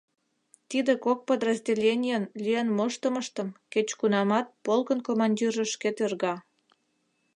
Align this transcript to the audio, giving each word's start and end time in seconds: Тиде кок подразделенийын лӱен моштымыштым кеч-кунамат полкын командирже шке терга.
Тиде 0.69 0.93
кок 1.05 1.19
подразделенийын 1.27 2.23
лӱен 2.43 2.67
моштымыштым 2.77 3.47
кеч-кунамат 3.71 4.47
полкын 4.65 4.99
командирже 5.07 5.65
шке 5.73 5.89
терга. 5.97 6.35